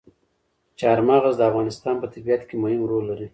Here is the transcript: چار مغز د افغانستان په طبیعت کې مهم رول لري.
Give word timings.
چار 0.79 0.97
مغز 1.07 1.35
د 1.37 1.41
افغانستان 1.49 1.95
په 1.99 2.07
طبیعت 2.13 2.41
کې 2.47 2.55
مهم 2.63 2.81
رول 2.91 3.03
لري. 3.11 3.27